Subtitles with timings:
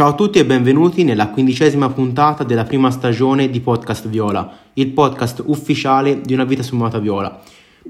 [0.00, 4.86] Ciao a tutti e benvenuti nella quindicesima puntata della prima stagione di Podcast Viola, il
[4.92, 7.38] podcast ufficiale di Una vita sfumata viola.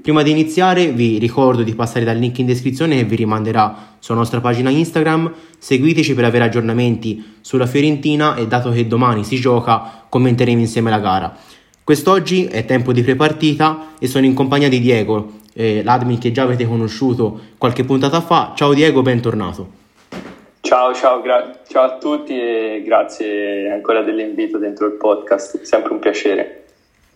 [0.01, 4.17] Prima di iniziare vi ricordo di passare dal link in descrizione che vi rimanderà sulla
[4.17, 10.03] nostra pagina Instagram, seguiteci per avere aggiornamenti sulla Fiorentina e dato che domani si gioca
[10.09, 11.33] commenteremo insieme la gara.
[11.81, 16.43] Quest'oggi è tempo di prepartita e sono in compagnia di Diego, eh, l'admin che già
[16.43, 18.51] avete conosciuto qualche puntata fa.
[18.53, 19.79] Ciao Diego, bentornato.
[20.71, 25.99] Ciao, ciao, gra- ciao a tutti e grazie ancora dell'invito dentro il podcast, sempre un
[25.99, 26.63] piacere.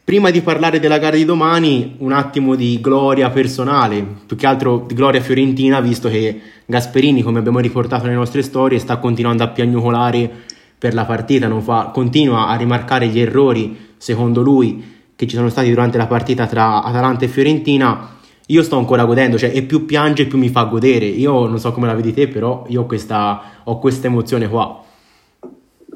[0.03, 4.84] Prima di parlare della gara di domani, un attimo di gloria personale, più che altro
[4.85, 9.48] di gloria fiorentina, visto che Gasperini, come abbiamo riportato nelle nostre storie, sta continuando a
[9.48, 10.29] piagnucolare
[10.77, 15.70] per la partita, fa, continua a rimarcare gli errori, secondo lui, che ci sono stati
[15.70, 18.15] durante la partita tra Atalanta e Fiorentina
[18.48, 21.05] io sto ancora godendo, cioè, e più piange più mi fa godere.
[21.05, 24.84] Io non so come la vedi te, però io ho questa, ho questa emozione qua.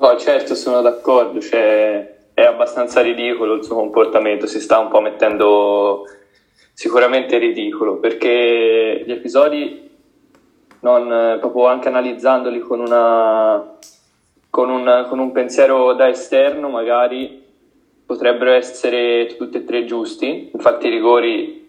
[0.02, 5.02] No, certo, sono d'accordo, cioè, è abbastanza ridicolo il suo comportamento, si sta un po'
[5.02, 6.06] mettendo
[6.74, 9.90] sicuramente ridicolo, perché gli episodi,
[10.80, 13.78] non, proprio anche analizzandoli con, una,
[14.50, 17.44] con, un, con un pensiero da esterno, magari
[18.06, 21.69] potrebbero essere tutti e tre giusti, infatti i rigori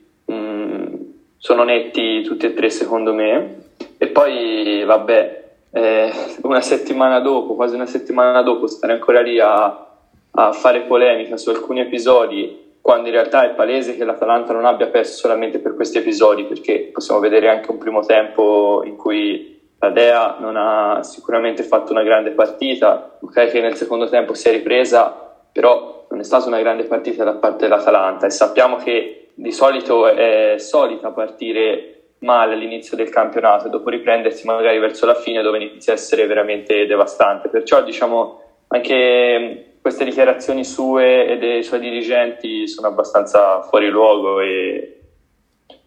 [1.41, 3.69] sono netti tutti e tre secondo me.
[3.97, 9.87] E poi, vabbè, eh, una settimana dopo, quasi una settimana dopo, stare ancora lì a,
[10.33, 14.89] a fare polemica su alcuni episodi quando in realtà è palese che l'Atalanta non abbia
[14.89, 19.91] perso solamente per questi episodi, perché possiamo vedere anche un primo tempo in cui la
[19.91, 24.53] Dea non ha sicuramente fatto una grande partita, ok che nel secondo tempo si è
[24.53, 25.15] ripresa,
[25.53, 30.07] però non è stata una grande partita da parte dell'Atalanta e sappiamo che di solito
[30.07, 35.57] è solita partire male all'inizio del campionato e dopo riprendersi magari verso la fine dove
[35.63, 37.49] inizia a essere veramente devastante.
[37.49, 45.01] Perciò diciamo anche queste dichiarazioni sue e dei suoi dirigenti sono abbastanza fuori luogo e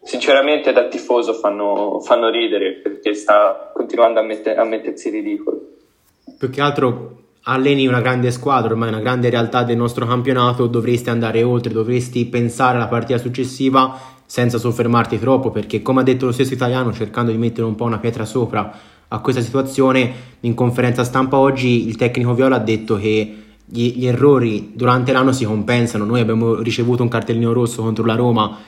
[0.02, 5.60] sinceramente da tifoso fanno, fanno ridere perché sta continuando a, mette, a mettersi ridicolo.
[6.36, 11.10] Più che altro alleni una grande squadra, ormai una grande realtà del nostro campionato, dovresti
[11.10, 16.32] andare oltre, dovresti pensare alla partita successiva senza soffermarti troppo, perché come ha detto lo
[16.32, 18.72] stesso italiano, cercando di mettere un po' una pietra sopra
[19.08, 24.06] a questa situazione, in conferenza stampa oggi il tecnico Viola ha detto che gli, gli
[24.06, 28.58] errori durante l'anno si compensano, noi abbiamo ricevuto un cartellino rosso contro la Roma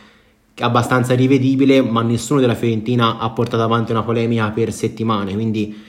[0.58, 5.85] abbastanza rivedibile, ma nessuno della Fiorentina ha portato avanti una polemica per settimane, quindi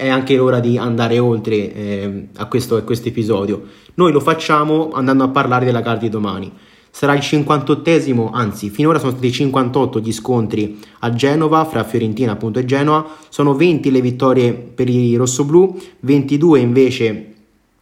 [0.00, 3.64] è anche l'ora di andare oltre eh, a, questo, episodio.
[3.94, 6.50] Noi lo facciamo andando a parlare della gara di domani.
[6.90, 12.58] Sarà il 58esimo, anzi finora sono stati 58 gli scontri a Genova, fra Fiorentina appunto
[12.58, 17.34] e Genoa, sono 20 le vittorie per i rossoblù, 22 invece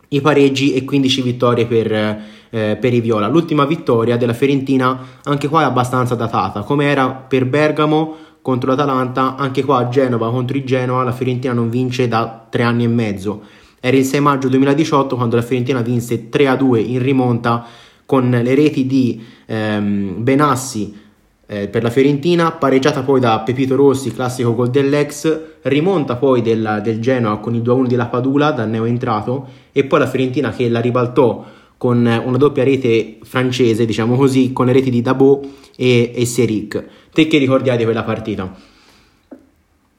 [0.09, 3.29] i pareggi e 15 vittorie per, eh, per i viola.
[3.29, 8.17] L'ultima vittoria della Fiorentina anche qua è abbastanza datata, come era per Bergamo
[8.48, 12.62] contro l'Atalanta, anche qua a Genova contro il Genoa la Fiorentina non vince da tre
[12.62, 13.42] anni e mezzo.
[13.78, 17.66] Era il 6 maggio 2018 quando la Fiorentina vinse 3-2 in rimonta
[18.06, 20.98] con le reti di ehm, Benassi
[21.44, 26.81] eh, per la Fiorentina, pareggiata poi da Pepito Rossi, classico gol dell'ex, rimonta poi del,
[26.82, 30.53] del Genoa con il 2-1 di La Padula dal neo entrato e poi la Fiorentina
[30.53, 31.44] che la ribaltò
[31.78, 35.41] con una doppia rete francese, diciamo così, con le reti di Dabo
[35.77, 36.84] e, e Seric.
[37.12, 38.53] Te che ricordi di quella partita?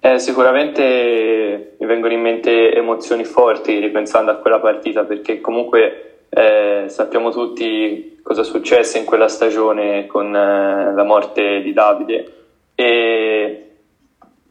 [0.02, 6.86] Eh, sicuramente mi vengono in mente emozioni forti ripensando a quella partita perché comunque eh,
[6.88, 12.34] sappiamo tutti cosa successe in quella stagione con eh, la morte di Davide
[12.76, 13.70] e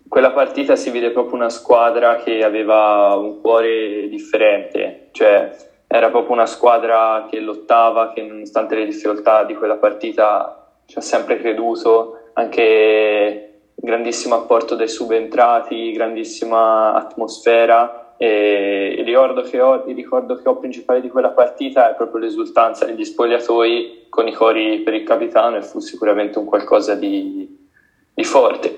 [0.08, 5.54] quella partita si vede proprio una squadra che aveva un cuore differente, cioè
[5.90, 11.00] era proprio una squadra che lottava, che nonostante le difficoltà di quella partita ci ha
[11.00, 20.34] sempre creduto, anche grandissimo apporto dei subentrati, grandissima atmosfera e il ricordo che ho, ricordo
[20.36, 24.94] che ho principale di quella partita è proprio l'esultanza negli spogliatoi con i cori per
[24.94, 27.66] il capitano e fu sicuramente un qualcosa di,
[28.12, 28.76] di forte,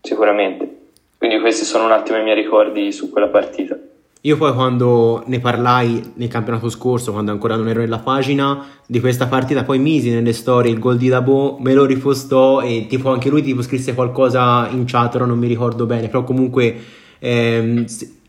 [0.00, 0.76] sicuramente.
[1.18, 3.76] Quindi questi sono un attimo i miei ricordi su quella partita.
[4.22, 8.98] Io poi quando ne parlai nel campionato scorso, quando ancora non ero nella pagina di
[8.98, 13.12] questa partita, poi misi nelle storie il gol di Dabo, me lo ripostò e tipo
[13.12, 16.76] anche lui tipo scrisse qualcosa in chat, ora non mi ricordo bene, però comunque
[17.20, 17.84] ehm,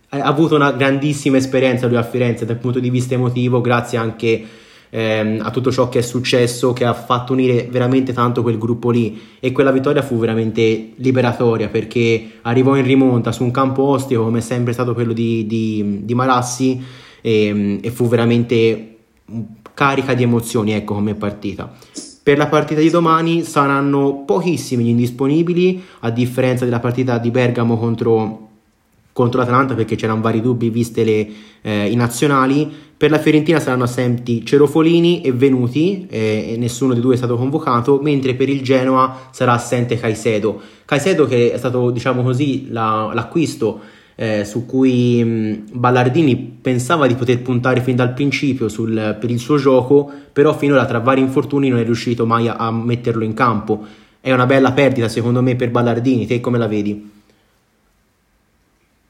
[0.09, 4.45] ha avuto una grandissima esperienza lui a Firenze dal punto di vista emotivo, grazie anche
[4.89, 8.89] ehm, a tutto ciò che è successo, che ha fatto unire veramente tanto quel gruppo
[8.89, 14.23] lì e quella vittoria fu veramente liberatoria perché arrivò in rimonta su un campo ostico
[14.23, 16.81] come è sempre stato quello di, di, di Marassi
[17.21, 18.95] e, ehm, e fu veramente
[19.73, 21.71] carica di emozioni ecco come partita.
[22.21, 27.77] Per la partita di domani saranno pochissimi gli indisponibili, a differenza della partita di Bergamo
[27.77, 28.48] contro,
[29.19, 31.27] contro l'Atalanta, perché c'erano vari dubbi viste le,
[31.61, 32.71] eh, i nazionali.
[32.95, 37.35] Per la Fiorentina saranno assenti Cerofolini e Venuti, eh, e nessuno dei due è stato
[37.35, 40.61] convocato, mentre per il Genoa sarà assente Caicedo.
[40.85, 43.81] Caicedo che è stato, diciamo così, la, l'acquisto
[44.15, 49.39] eh, su cui mh, Ballardini pensava di poter puntare fin dal principio sul, per il
[49.39, 53.33] suo gioco, però finora tra vari infortuni non è riuscito mai a, a metterlo in
[53.33, 53.85] campo.
[54.21, 57.17] È una bella perdita secondo me per Ballardini, te come la vedi?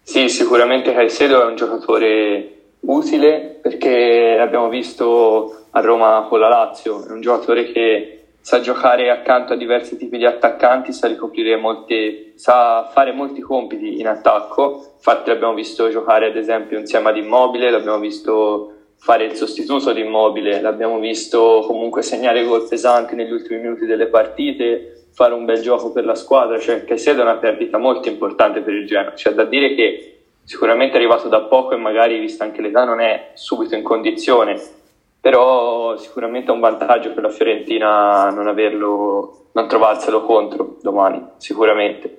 [0.09, 7.05] Sì, sicuramente Caicedo è un giocatore utile perché l'abbiamo visto a Roma con la Lazio,
[7.05, 12.33] è un giocatore che sa giocare accanto a diversi tipi di attaccanti, sa ricoprire molti,
[12.37, 14.93] sa fare molti compiti in attacco.
[14.95, 20.01] Infatti l'abbiamo visto giocare ad esempio insieme ad Immobile, l'abbiamo visto fare il sostituto di
[20.01, 25.61] Immobile, l'abbiamo visto comunque segnare gol pesanti negli ultimi minuti delle partite, fare un bel
[25.61, 29.13] gioco per la squadra, cioè che sia una perdita molto importante per il Genoa.
[29.13, 32.99] C'è da dire che sicuramente è arrivato da poco e magari vista anche l'età non
[32.99, 34.77] è subito in condizione
[35.21, 42.15] però sicuramente è un vantaggio per la Fiorentina non averlo, non trovarselo contro domani, sicuramente.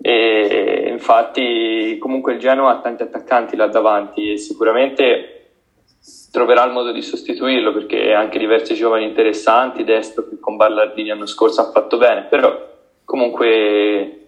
[0.00, 5.41] E infatti comunque il Genoa ha tanti attaccanti là davanti e sicuramente
[6.32, 11.26] troverà il modo di sostituirlo perché anche diversi giovani interessanti, destro che con Ballardini l'anno
[11.26, 12.70] scorso ha fatto bene, però
[13.04, 14.18] comunque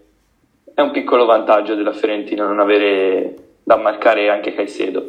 [0.74, 5.06] è un piccolo vantaggio della Fiorentina non avere da marcare anche Caicedo.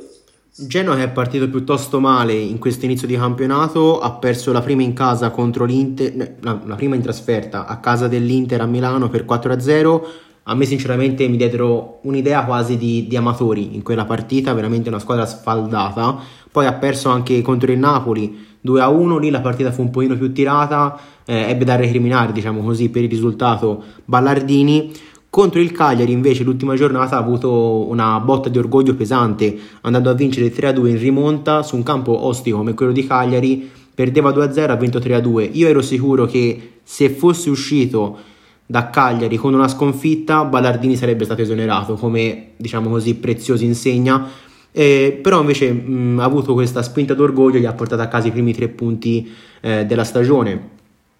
[0.57, 4.93] Genoa è partito piuttosto male in questo inizio di campionato, ha perso la prima in
[4.93, 10.01] casa contro l'Inter, la prima in trasferta a casa dell'Inter a Milano per 4-0.
[10.47, 14.99] A me sinceramente mi diedero un'idea quasi di, di amatori in quella partita, veramente una
[14.99, 16.19] squadra sfaldata.
[16.51, 20.31] Poi ha perso anche contro il Napoli 2-1, lì la partita fu un pochino più
[20.31, 24.91] tirata, eh, ebbe da recriminare diciamo così per il risultato Ballardini
[25.35, 30.13] contro il Cagliari invece l'ultima giornata ha avuto una botta di orgoglio pesante, andando a
[30.13, 34.75] vincere 3-2 in rimonta su un campo ostico come quello di Cagliari, perdeva 2-0 ha
[34.75, 35.49] vinto 3-2.
[35.53, 38.17] Io ero sicuro che se fosse uscito
[38.65, 44.27] da Cagliari con una sconfitta Ballardini sarebbe stato esonerato come diciamo così prezioso insegna.
[44.71, 48.31] Eh, però invece mh, ha avuto questa spinta d'orgoglio gli ha portato a casa i
[48.31, 49.31] primi tre punti
[49.61, 50.73] eh, della stagione.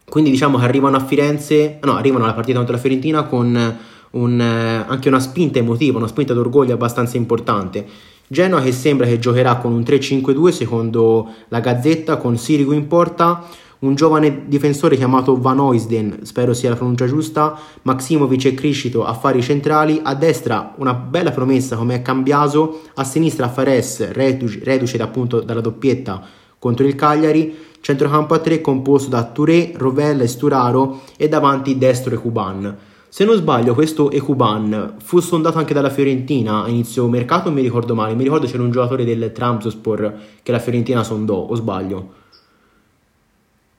[0.07, 3.77] Quindi diciamo che arrivano a Firenze no arrivano alla partita contro la Fiorentina con
[4.11, 7.85] un, eh, anche una spinta emotiva, una spinta d'orgoglio abbastanza importante.
[8.27, 13.45] Genoa che sembra che giocherà con un 3-5-2 secondo la Gazzetta con Sirigu in porta,
[13.85, 19.13] un giovane difensore chiamato Van Oisden, spero sia la pronuncia giusta, Maximovic e Criscito a
[19.13, 24.97] fari centrali, a destra una bella promessa come è Cambiaso, a sinistra Fares, reduce, reduce
[24.97, 26.21] appunto dalla doppietta
[26.57, 32.13] contro il Cagliari, centrocampo a 3 composto da Touré, Rovella e Sturaro e davanti destro
[32.15, 32.77] e Cuban.
[33.15, 37.95] Se non sbaglio, questo Ekuban fu sondato anche dalla Fiorentina a inizio mercato, mi ricordo
[37.95, 38.13] male.
[38.13, 42.23] Mi ricordo c'era un giocatore del Tramsospor che la Fiorentina sondò, o sbaglio?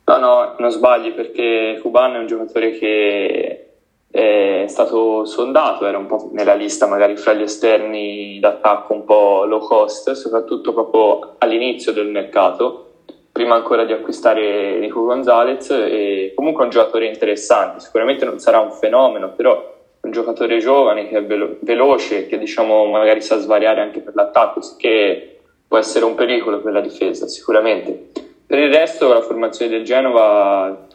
[0.09, 3.63] No, no, non sbagli perché Kuban è un giocatore che
[4.09, 9.45] è stato sondato, era un po' nella lista magari fra gli esterni d'attacco un po'
[9.45, 12.83] low cost, soprattutto proprio all'inizio del mercato
[13.33, 18.61] prima ancora di acquistare Nico Gonzalez e comunque è un giocatore interessante, sicuramente non sarà
[18.61, 19.55] un fenomeno, però
[20.01, 24.15] è un giocatore giovane che è velo- veloce, che diciamo magari sa svariare anche per
[24.15, 28.06] l'attacco, che può essere un pericolo per la difesa, sicuramente.
[28.47, 30.87] Per il resto la formazione del Genova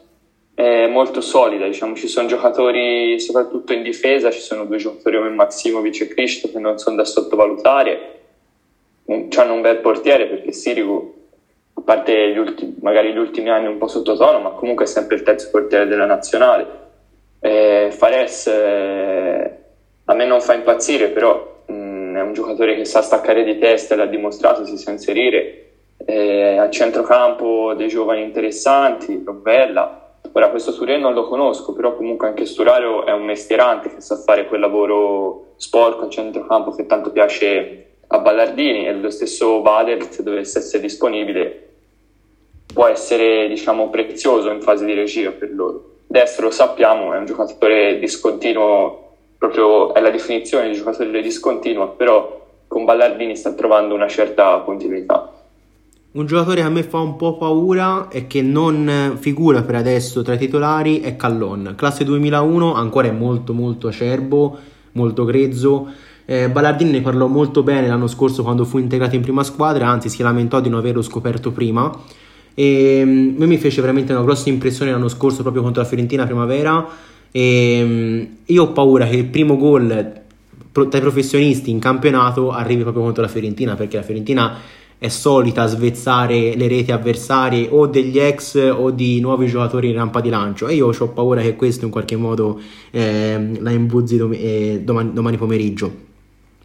[0.53, 5.29] è molto solida, diciamo, ci sono giocatori soprattutto in difesa, ci sono due giocatori come
[5.31, 8.19] Maximovic e Cristo che non sono da sottovalutare,
[9.05, 11.19] hanno un bel portiere perché Sirigu
[11.73, 15.15] a parte gli ultimi, magari gli ultimi anni un po' sottotono, ma comunque è sempre
[15.15, 16.79] il terzo portiere della nazionale.
[17.39, 19.57] Eh, Fares eh,
[20.05, 23.57] a me non fa impazzire, però mh, mm, è un giocatore che sa staccare di
[23.57, 25.60] testa l'ha dimostrato, si sa inserire.
[26.05, 30.15] Eh, al centrocampo dei giovani interessanti, Rovella.
[30.31, 34.15] Ora questo Touré non lo conosco, però comunque anche Sturaro è un mestierante che sa
[34.17, 40.09] fare quel lavoro sporco a centrocampo che tanto piace a Ballardini e lo stesso Bader
[40.09, 41.69] se dovesse essere disponibile
[42.73, 45.89] può essere diciamo, prezioso in fase di regia per loro.
[46.07, 52.39] Destro lo sappiamo, è un giocatore discontinuo, proprio è la definizione di giocatore discontinuo, però
[52.67, 55.31] con Ballardini sta trovando una certa continuità.
[56.13, 60.21] Un giocatore che a me fa un po' paura e che non figura per adesso
[60.23, 61.73] tra i titolari è Callon.
[61.77, 64.57] Classe 2001, ancora è molto molto acerbo,
[64.91, 65.87] molto grezzo.
[66.25, 70.09] Eh, Ballardini ne parlò molto bene l'anno scorso quando fu integrato in prima squadra, anzi
[70.09, 71.89] si lamentò di non averlo scoperto prima.
[72.53, 76.89] E me mi fece veramente una grossa impressione l'anno scorso proprio contro la Fiorentina primavera.
[77.31, 80.19] E um, io ho paura che il primo gol
[80.73, 84.57] tra i professionisti in campionato arrivi proprio contro la Fiorentina perché la Fiorentina
[85.01, 90.21] è solita svezzare le reti avversarie o degli ex o di nuovi giocatori in rampa
[90.21, 92.59] di lancio e io ho paura che questo in qualche modo
[92.91, 95.91] eh, la imbuzzi dom- eh, domani, domani, pomeriggio.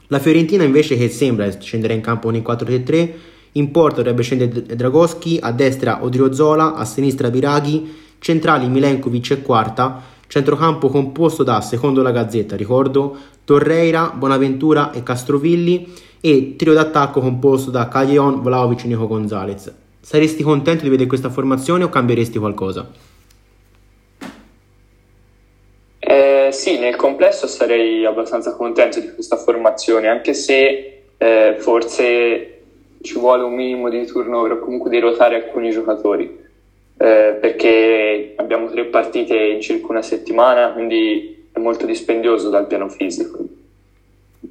[0.09, 3.11] La Fiorentina invece che sembra scendere in campo con il 4-3-3,
[3.53, 10.03] in porta dovrebbe scendere Dragoschi, a destra Odriozola, a sinistra Biraghi, centrali Milenkovic e quarta,
[10.27, 17.71] centrocampo composto da, secondo la Gazzetta, ricordo, Torreira, Bonaventura e Castrovilli, e trio d'attacco composto
[17.71, 19.73] da Caglion, Vlaovic e Nico Gonzalez.
[20.01, 22.91] Saresti contento di vedere questa formazione o cambieresti qualcosa?
[26.01, 32.63] Eh, sì, nel complesso sarei abbastanza contento di questa formazione, anche se eh, forse
[33.03, 36.25] ci vuole un minimo di turnover o comunque di ruotare alcuni giocatori,
[36.97, 42.89] eh, perché abbiamo tre partite in circa una settimana, quindi è molto dispendioso dal piano
[42.89, 43.45] fisico.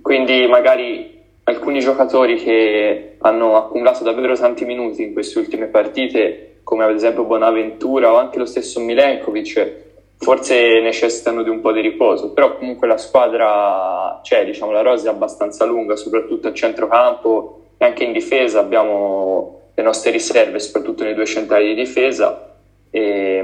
[0.02, 1.16] Quindi magari
[1.46, 7.24] alcuni giocatori che hanno accumulato davvero tanti minuti in queste ultime partite, come ad esempio
[7.24, 9.84] Bonaventura o anche lo stesso Milenkovic,
[10.18, 15.10] forse necessitano di un po' di riposo, però comunque la squadra c'è, diciamo, la rosa
[15.10, 18.60] è abbastanza lunga, soprattutto a centrocampo e anche in difesa.
[18.60, 22.56] Abbiamo le nostre riserve, soprattutto nei due centrali di difesa,
[22.90, 23.44] e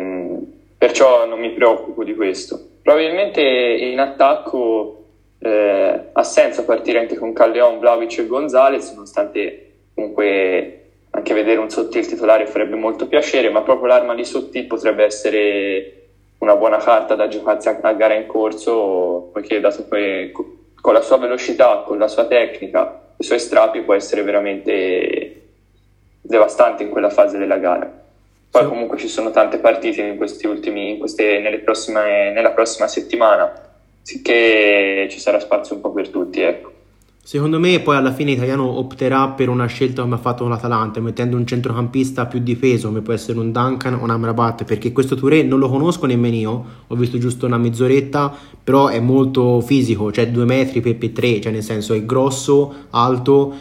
[0.77, 2.60] perciò non mi preoccupo di questo.
[2.81, 5.00] Probabilmente in attacco
[5.43, 11.69] eh, ha senso partire anche con Calleon, Vlaovic e Gonzalez, nonostante comunque anche vedere un
[11.69, 15.95] sottil titolare farebbe molto piacere, ma proprio l'arma di sottil potrebbe essere
[16.38, 20.31] una buona carta da giocarsi a gara in corso, poiché dato che
[20.79, 25.41] con la sua velocità, con la sua tecnica, i suoi strappi può essere veramente
[26.21, 28.00] devastante in quella fase della gara.
[28.50, 33.70] Poi comunque ci sono tante partite in questi ultimi, in queste, prossime, nella prossima settimana
[34.01, 36.72] sicché ci sarà spazio un po' per tutti, ecco.
[37.24, 41.38] Secondo me poi alla fine Italiano opterà per una scelta come ha fatto l'Atalanta, mettendo
[41.38, 45.43] un centrocampista più difeso come può essere un Duncan o un Amrabat, perché questo Touré
[45.43, 50.29] non lo conosco nemmeno io, ho visto giusto una mezz'oretta, però è molto fisico, cioè
[50.29, 53.53] due metri per, per tre, cioè nel senso è grosso, alto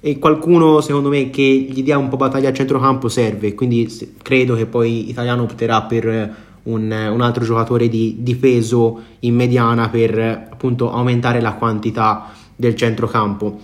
[0.00, 4.54] e qualcuno secondo me che gli dia un po' battaglia a centrocampo serve, quindi credo
[4.54, 10.18] che poi Italiano opterà per un, un, altro giocatore di, di, peso in mediana per
[10.50, 13.60] appunto aumentare la quantità del centrocampo.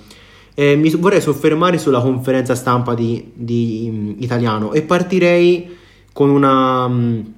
[0.54, 5.76] Eh, mi vorrei soffermare sulla conferenza stampa di, di um, Italiano e partirei
[6.12, 7.32] con, una, um,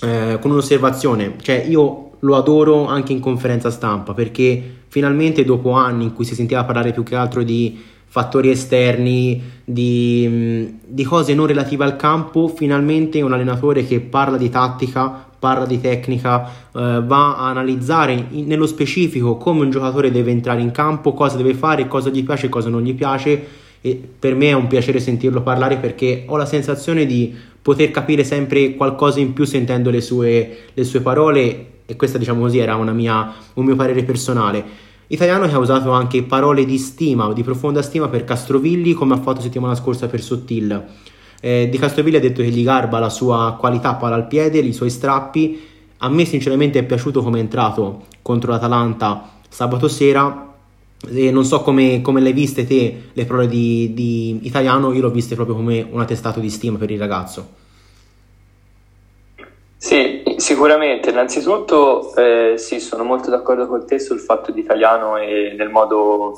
[0.00, 6.04] eh, con un'osservazione, cioè io lo adoro anche in conferenza stampa perché finalmente dopo anni
[6.04, 7.78] in cui si sentiva parlare più che altro di
[8.12, 14.36] fattori esterni, di, mm, di, cose non relative al campo, finalmente un allenatore che parla
[14.36, 20.10] di tattica, parla di tecnica, eh, va a analizzare in, nello specifico come un giocatore
[20.10, 23.46] deve entrare in campo, cosa deve fare, cosa gli piace e cosa non gli piace.
[23.80, 28.24] E per me è un piacere sentirlo parlare perché ho la sensazione di poter capire
[28.24, 32.76] sempre qualcosa in più sentendo le sue, le sue parole e questa diciamo così era
[32.92, 34.90] mia, un mio parere personale.
[35.12, 39.18] Italiano che ha usato anche parole di stima, di profonda stima per Castrovilli, come ha
[39.18, 40.84] fatto settimana scorsa per Sottil.
[41.38, 44.72] Eh, di Castrovilli ha detto che gli garba la sua qualità palla al piede, i
[44.72, 45.60] suoi strappi.
[45.98, 50.54] A me sinceramente è piaciuto come è entrato contro l'Atalanta sabato sera.
[51.06, 55.10] E non so come, come le viste te le parole di, di Italiano, io l'ho
[55.10, 57.48] viste proprio come un attestato di stima per il ragazzo.
[59.76, 60.21] Sì,
[60.52, 61.10] sicuramente.
[61.10, 66.34] Innanzitutto, eh, sì, sono molto d'accordo con te sul fatto di italiano e nel modo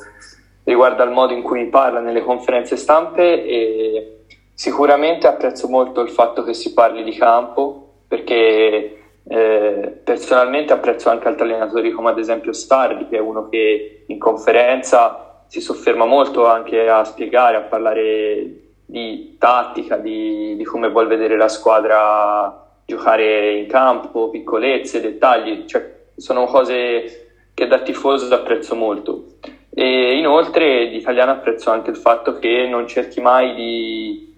[0.63, 4.21] riguardo al modo in cui parla nelle conferenze stampe e
[4.55, 11.29] sicuramente apprezzo molto il fatto che si parli di campo perché eh, personalmente apprezzo anche
[11.29, 16.47] altri allenatori come ad esempio Stardi che è uno che in conferenza si sofferma molto
[16.47, 23.55] anche a spiegare, a parlare di tattica, di, di come vuol vedere la squadra giocare
[23.55, 29.25] in campo, piccolezze, dettagli, cioè sono cose che da tifoso apprezzo molto.
[29.71, 34.35] E inoltre di italiano apprezzo anche il fatto che non cerchi mai di,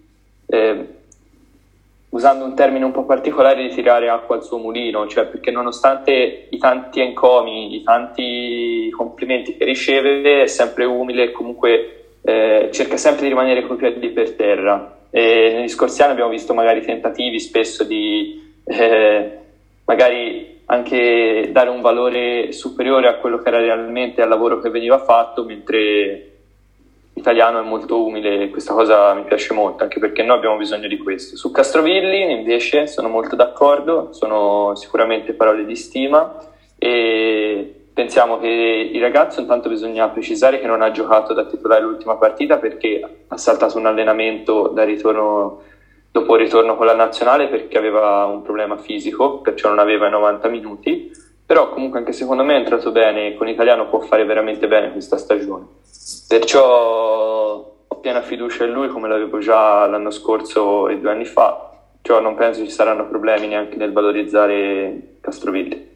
[0.46, 0.86] eh,
[2.10, 6.46] usando un termine un po' particolare, di tirare acqua al suo mulino, cioè perché nonostante
[6.48, 12.96] i tanti encomi, i tanti complimenti che riceve, è sempre umile e comunque eh, cerca
[12.96, 17.40] sempre di rimanere coi piedi per terra E negli scorsi anni abbiamo visto magari tentativi
[17.40, 19.38] spesso di eh,
[19.86, 24.98] magari anche dare un valore superiore a quello che era realmente al lavoro che veniva
[24.98, 26.32] fatto, mentre
[27.14, 30.86] l'italiano è molto umile e questa cosa mi piace molto, anche perché noi abbiamo bisogno
[30.86, 31.34] di questo.
[31.38, 36.36] Su Castrovilli invece sono molto d'accordo, sono sicuramente parole di stima
[36.76, 42.16] e pensiamo che il ragazzo intanto bisogna precisare che non ha giocato da titolare l'ultima
[42.16, 45.62] partita perché ha saltato un allenamento ritorno
[46.10, 50.10] dopo il ritorno con la nazionale perché aveva un problema fisico, perciò non aveva i
[50.10, 51.10] 90 minuti,
[51.46, 55.16] però comunque anche secondo me è entrato bene, con l'italiano può fare veramente bene questa
[55.16, 55.64] stagione.
[56.28, 61.72] Perciò ho piena fiducia in lui come l'avevo già l'anno scorso e due anni fa,
[62.02, 65.94] cioè non penso ci saranno problemi neanche nel valorizzare Castrovilli.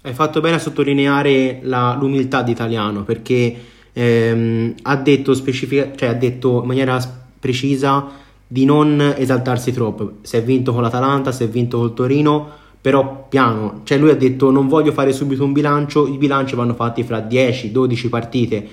[0.00, 3.54] Hai fatto bene a sottolineare la, l'umiltà di Italiano perché
[3.92, 6.98] ehm, ha, detto specifica, cioè, ha detto in maniera
[7.40, 8.06] precisa
[8.46, 10.18] di non esaltarsi troppo.
[10.22, 12.48] Si è vinto con l'Atalanta, si è vinto col Torino,
[12.80, 13.80] però piano.
[13.82, 17.18] Cioè lui ha detto non voglio fare subito un bilancio, i bilanci vanno fatti fra
[17.18, 18.68] 10-12 partite.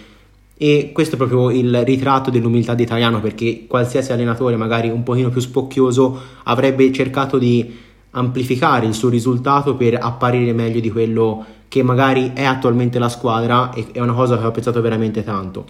[0.58, 5.30] E questo è proprio il ritratto dell'umiltà di italiano perché qualsiasi allenatore magari un pochino
[5.30, 7.84] più spocchioso avrebbe cercato di
[8.16, 13.72] amplificare il suo risultato per apparire meglio di quello che magari è attualmente la squadra
[13.74, 15.66] e è una cosa che ho apprezzato veramente tanto.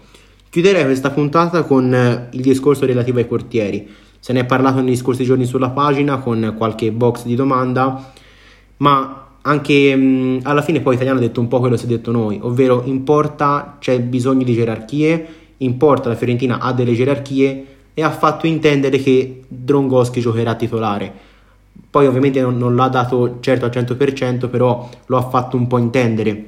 [0.50, 3.90] Chiuderei questa puntata con eh, il discorso relativo ai portieri.
[4.20, 8.14] Se ne è parlato negli scorsi giorni sulla pagina con qualche box di domanda,
[8.78, 11.88] ma anche mh, mm, alla fine poi Italiano ha detto un po' quello che si
[11.88, 17.66] è detto noi, ovvero importa, c'è bisogno di gerarchie, importa la Fiorentina ha delle gerarchie
[17.94, 21.34] e ha fatto intendere che Drongoschi giocherà titolare.
[21.90, 25.78] Poi ovviamente non, non, l'ha dato certo al 100%, però lo ha fatto un po'
[25.78, 26.44] intendere.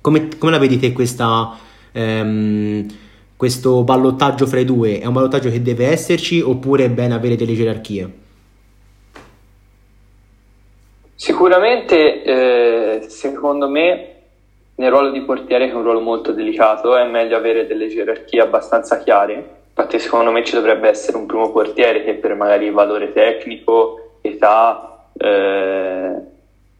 [0.00, 1.56] Come, come la vedi te questa...
[1.92, 2.86] Ehm,
[3.38, 7.36] questo ballottaggio fra i due è un ballottaggio che deve esserci oppure è bene avere
[7.36, 8.12] delle gerarchie?
[11.14, 14.14] Sicuramente, eh, secondo me,
[14.74, 18.40] nel ruolo di portiere, che è un ruolo molto delicato, è meglio avere delle gerarchie
[18.40, 19.34] abbastanza chiare.
[19.68, 25.06] Infatti, secondo me ci dovrebbe essere un primo portiere che per magari valore tecnico, età,
[25.16, 26.12] eh,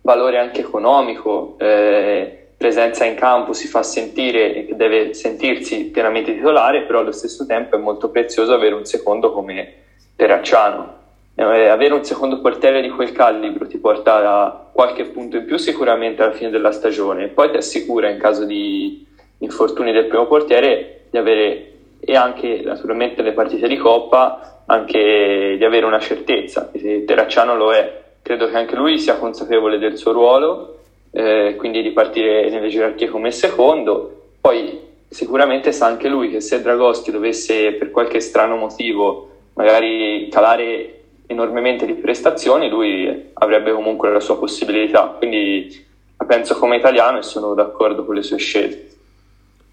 [0.01, 6.83] valore anche economico, eh, presenza in campo si fa sentire e deve sentirsi pienamente titolare,
[6.83, 9.75] però allo stesso tempo è molto prezioso avere un secondo come
[10.17, 10.97] Terracciano.
[11.37, 15.57] Eh, avere un secondo portiere di quel calibro ti porta a qualche punto in più
[15.57, 19.07] sicuramente alla fine della stagione poi ti assicura in caso di
[19.39, 25.65] infortuni del primo portiere di avere e anche naturalmente le partite di coppa anche di
[25.65, 30.79] avere una certezza Terracciano lo è credo che anche lui sia consapevole del suo ruolo
[31.11, 34.35] eh, quindi di partire nelle gerarchie come secondo.
[34.41, 40.95] Poi sicuramente sa anche lui che se Dragoschi dovesse per qualche strano motivo magari calare
[41.27, 45.15] enormemente di prestazioni, lui avrebbe comunque la sua possibilità.
[45.19, 48.87] Quindi la penso come italiano e sono d'accordo con le sue scelte.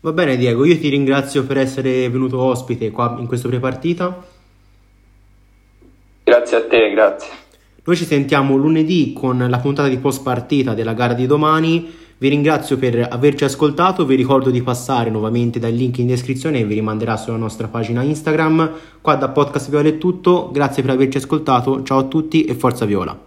[0.05, 4.23] Va bene Diego, io ti ringrazio per essere venuto ospite qua in questo prepartita.
[6.23, 7.29] Grazie a te, grazie.
[7.83, 11.91] Noi ci sentiamo lunedì con la puntata di post partita della gara di domani.
[12.19, 16.65] Vi ringrazio per averci ascoltato, vi ricordo di passare nuovamente dal link in descrizione e
[16.65, 18.73] vi rimanderà sulla nostra pagina Instagram.
[19.01, 22.85] Qua da Podcast Viola è tutto, grazie per averci ascoltato, ciao a tutti e forza
[22.85, 23.24] Viola.